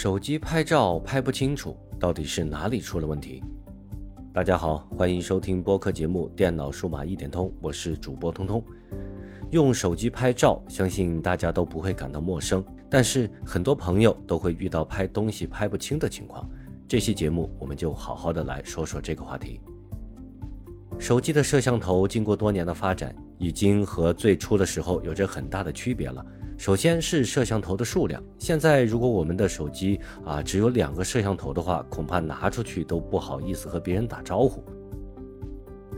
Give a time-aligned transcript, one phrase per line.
[0.00, 3.42] 手机拍照拍不清楚，到底是哪里出了问题？
[4.32, 8.62] 大家好，欢迎收听播客节目《电脑数码一点通》，我是主播通通。
[9.50, 16.48] 用手机拍照，相信大家都不会感到陌生，但是很多朋友都会遇到拍东西拍不清的情况。
[16.86, 19.60] 这期节目我们就好好的来说说这个话题。
[20.96, 26.24] 手机的摄像头经过多年的发展，已经和最初的时候有着很大的区别了。
[26.58, 28.20] 首先是摄像头的数量。
[28.36, 34.64] 现在如果我们的手机啊只有两个摄像头的话，恐怕拿出去都不好意思和别人打招呼。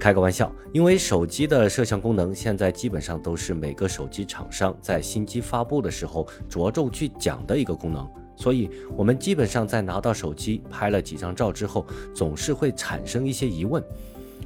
[0.00, 13.84] 开个玩笑，因为手机的摄像功能现在基本上都是每个手机厂商在新机发布的时候着重去讲的一个功能，所以我们基本上在拿到手机拍了几张照之后，总是会产生一些疑问。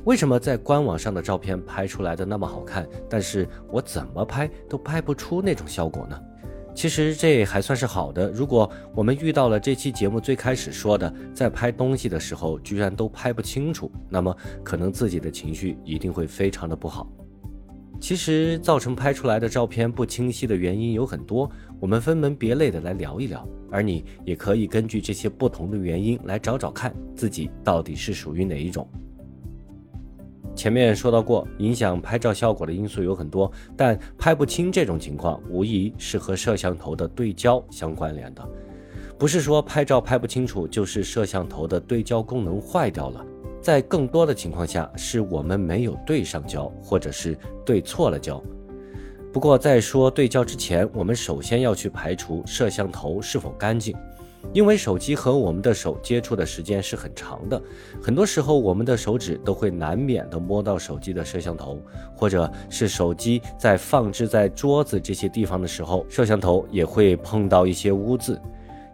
[0.05, 6.19] 为什么在官网上的照片拍出来的那么好看，但是我怎么拍都拍不出那种效果呢？
[6.75, 8.31] 其实这还算是好的。
[8.31, 17.11] 如果我们遇到了这期节目最开始说的，在拍东西的时候居然都拍不清楚，那么可能自己的情绪一定会非常的不好。
[18.01, 28.89] 其实造成拍出来的照片不清晰的原因有很多，我们分门别类的来聊一聊，而你也可以根据这些不同的原因来找找看自己到底是属于哪一种。
[30.61, 38.47] 前面说到过，影响拍照效果的因素有很多，但拍不清这种情况，无疑是和摄像头的对焦相关联的。
[39.19, 43.25] 不是说拍照拍不清楚，就是摄像头的对焦功能坏掉了。
[43.63, 48.39] 在更多的情况下，是我们没有对上焦，或者是对错了焦。
[49.33, 53.97] 不过在说对焦之前，我们首先要去排除摄像头是否干净。
[54.53, 57.61] 因为手机和我们的手接触的时间是很长的，
[58.03, 61.81] 很多时候我们的手指都会难免的摸到手机的摄像头，
[62.17, 68.41] 或者是手机在放置在桌子这些地方的时候，摄像头也会碰到一些污渍。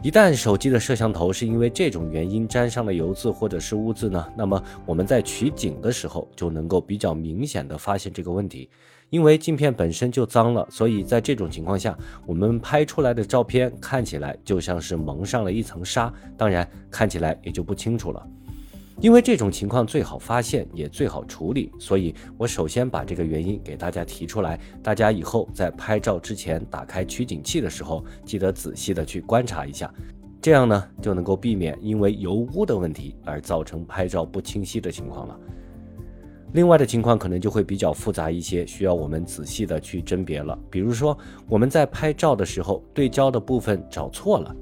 [0.03, 8.69] 一旦手机的摄像头是因为这种原因沾上了油渍或者是污渍呢，那么我们在取景的时候就能够比较明显的发现这个问题。
[9.09, 18.29] 因为镜片本身就脏了，所以在这种情况下，我们拍出来的照片看起来就像是蒙上了一层纱，当然看起来也就不清楚了。
[19.01, 29.93] 因为这种情况最好发现也最好处理，所以我首先把这个原因给大家提出来，大家以后在拍照之前打开取景器的时候，记得仔细的去观察一下，
[30.41, 35.39] 这样呢就能够避免因为油污的问题而造成拍照不清晰的情况了。
[36.53, 40.59] 另外的情况可能就会比较复杂一些，需要我们仔细的去甄别了。
[40.71, 41.17] 比如说，
[41.51, 44.57] 我们在拍照的时候，对焦的部分找错了，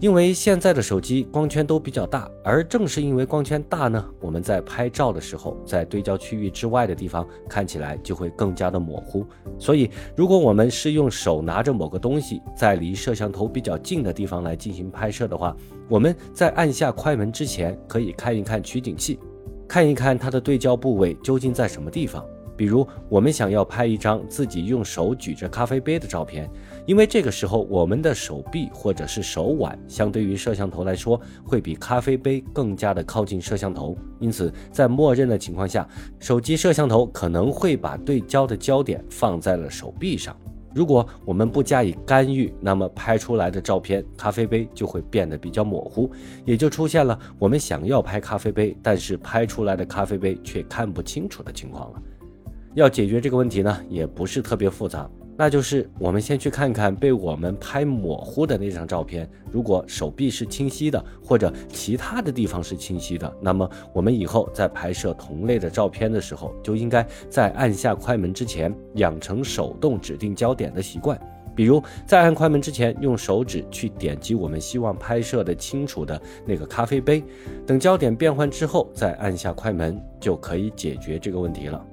[0.00, 9.24] 因为现在的手机光圈都比较大，而正是因为光圈大呢，我们在拍照的时候，在对焦区域之外的地方看起来就会更加的模糊。
[9.58, 15.56] 所以，如果我们是用手拿着某个东西，在离摄像头比较近的地方来进行拍摄的话，
[15.88, 19.18] 我们在按下快门之前，可以看一看取景器。
[19.66, 22.22] 看一看它的对焦部位究竟在什么地方。
[22.56, 26.48] 比如，我们想要拍一张自己用手举着咖啡杯的照片，
[26.86, 35.88] 因为这个时候我们的手臂或者是手腕相对于摄像头来说，会比咖啡杯更加的靠近摄像头，因此在默认的情况下，
[36.18, 40.36] 手机摄像头可能会把对焦的焦点放在了手臂上。
[40.74, 46.10] 如果我们不加以干预，那么拍出来的照片，咖啡杯就会变得比较模糊，
[46.44, 52.02] 也就出现了我们想要拍咖啡杯，但是拍出来的咖啡杯却看不清楚的情况了。
[52.74, 55.08] 要解决这个问题呢，也不是特别复杂。
[55.36, 71.20] 那就是我们先去看看被我们拍模糊的那张照片，如果手臂是清晰的，或者其他的地方是清晰的，那么我们以后在拍摄同类的照片的时候，就应该在按下快门之前养成手动指定焦点的习惯。
[71.56, 77.24] 比如在按快门之前，用手指去点击我们希望拍摄的清楚的那个咖啡杯，
[77.66, 81.84] 等焦点变换之后再按下快门，就可以解决这个问题了。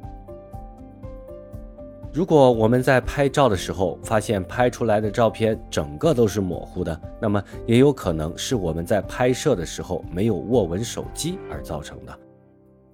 [2.14, 12.19] 如果我们在拍照的时候发现拍出来的照片整个都是模糊的，那么也有可能是我们在拍摄的时候没有握稳手机而造成的。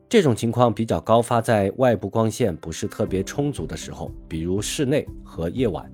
[0.07, 5.91] 这种情况比较高发在外部光线不是特别充足的时候，比如室内和夜晚，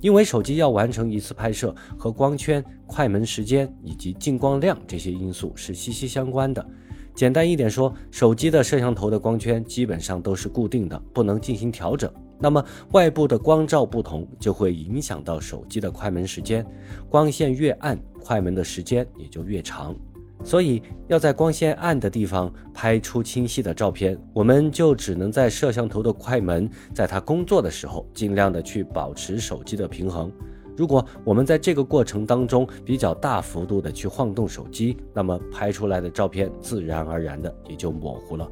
[0.00, 6.66] 因为手机要完成一次拍摄和光圈、快门时间以及进光量这些因素是息息相关的。
[7.14, 12.12] 简单一点说，手机的摄像头的光圈基本上都是固定的，不能进行调整。
[12.40, 16.66] 那么外部的光照不同，就会影响到手机的快门时间。
[17.08, 19.94] 光线越暗，快门的时间也就越长。
[20.42, 30.32] 所以要在光线暗的地方拍出清晰的照片，我们就只能在摄像头的快门在它工作的时候，尽量的去保持手机的平衡。
[30.78, 38.50] 如果我们在这个过程当中比较大幅度的去晃动手机，那么拍出来的照片自然而然的也就模糊了。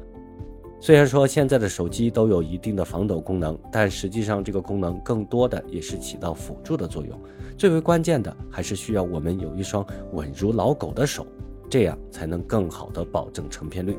[0.81, 7.19] 虽然说现在的手机都有一定的防抖功能，但实际上这个功能更多的也是起到辅助的作用。
[7.57, 11.27] 最为关键的还是需要我们有一双稳如老狗的手，
[11.69, 13.97] 这样才能更好的保证成片率。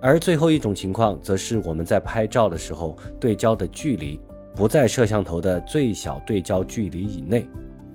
[0.00, 4.18] 而最后一种情况，则是我们在拍照的时候，对焦的距离
[4.54, 7.46] 不在摄像头的最小对焦距离以内。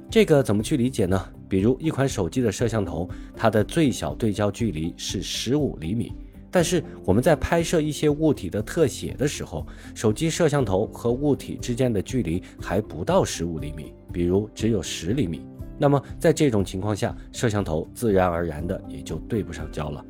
[0.08, 1.20] 这个怎么去理解呢？
[1.48, 6.14] 比如一款手机的摄像头，它的最小对焦距离是十五厘米。
[6.52, 15.46] 但是我们在拍摄一些物体的特写的时候，手机摄像头和物体之间的距离还不到十五厘米，比如只有十厘米。
[15.78, 20.04] 那么在这种情况下，摄像头自然而然的也就对不上焦了。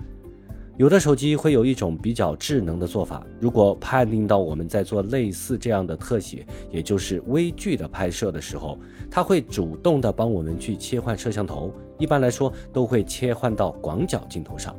[0.77, 8.79] 有的手机会有一种比较智能的做法，如果判定到我们在做类似这样的特写，也就是微距的拍摄的时候，
[9.11, 11.73] 它会主动的帮我们去切换摄像头。
[11.97, 14.73] 一般来说，都会切换到广角镜头上。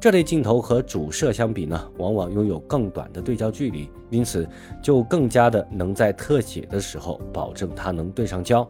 [0.00, 4.48] 这类镜头和主摄相比呢，往往拥有更短的对焦距离，因此
[4.82, 8.66] 就更加的能在特写的时候保证它能对上焦。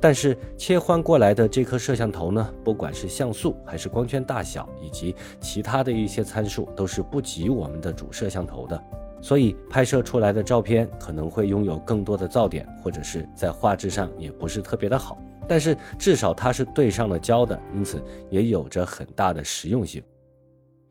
[0.00, 8.82] 但是切换过来的这颗摄像头呢，不管是像素还是光圈大小，以及其他的一些参数，都是不及我们的主摄像头的，
[9.20, 15.18] 所以拍摄出来的照片可能会拥有更多的噪点，或者是在画质上也不是特别的好。
[15.46, 20.02] 但是至少它是对上了焦的，因此也有着很大的实用性。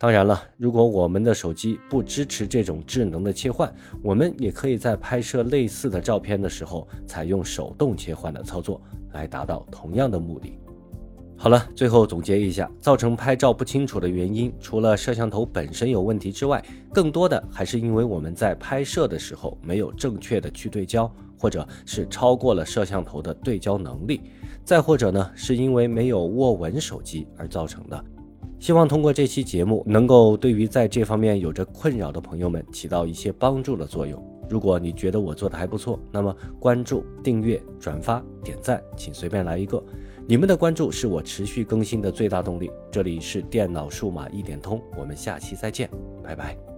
[0.01, 3.71] 当然了，如果我们的手机不支持这种智能的切换，
[4.01, 8.81] 我们也可以在拍摄类似的照片的时候，采用手动切换的操作，
[9.13, 10.57] 来达到同样的目的。
[11.37, 24.21] 好了，最后总结一下，造成拍照不清楚的原因，除了摄像头本身有问题之外，更多的还是因为我们在拍摄的时候没有正确的去对焦，或者是超过了摄像头的对焦能力，
[24.65, 28.03] 再或者呢，是因为没有握稳手机而造成的。
[28.61, 34.23] 希望通过这期节目，能够对于在这方面有着困扰的朋友们起到一些帮助的作用。
[34.47, 39.83] 如果你觉得我做的还不错，那么关注、订阅、转发、点赞，请随便来一个。
[40.27, 42.69] 你们的关注是我持续更新的最大动力。
[42.91, 45.89] 这里是电脑数码一点通，我们下期再见，
[46.23, 46.70] 拜拜。